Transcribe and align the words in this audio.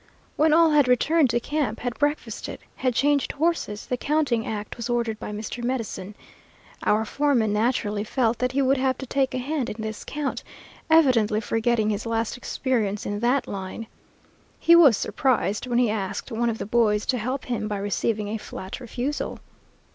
When 0.35 0.51
all 0.51 0.71
had 0.71 0.87
returned 0.87 1.29
to 1.29 1.39
camp, 1.39 1.81
had 1.81 1.99
breakfasted, 1.99 2.57
and 2.81 2.91
changed 2.91 3.33
horses, 3.33 3.85
the 3.85 3.97
counting 3.97 4.47
act 4.47 4.75
was 4.75 4.89
ordered 4.89 5.19
by 5.19 5.31
Mr. 5.31 5.63
Medicine. 5.63 6.15
Our 6.83 7.05
foreman 7.05 7.53
naturally 7.53 8.03
felt 8.03 8.39
that 8.39 8.53
he 8.53 8.63
would 8.63 8.77
have 8.77 8.97
to 8.97 9.05
take 9.05 9.35
a 9.35 9.37
hand 9.37 9.69
in 9.69 9.79
this 9.79 10.03
count, 10.03 10.43
evidently 10.89 11.39
forgetting 11.39 11.91
his 11.91 12.07
last 12.07 12.35
experience 12.35 13.05
in 13.05 13.19
that 13.19 13.47
line. 13.47 13.85
He 14.59 14.75
was 14.75 14.97
surprised, 14.97 15.67
when 15.67 15.77
he 15.77 15.91
asked 15.91 16.31
one 16.31 16.49
of 16.49 16.57
the 16.57 16.65
boys 16.65 17.05
to 17.05 17.19
help 17.19 17.45
him, 17.45 17.67
by 17.67 17.77
receiving 17.77 18.29
a 18.29 18.37
flat 18.37 18.79
refusal. 18.79 19.37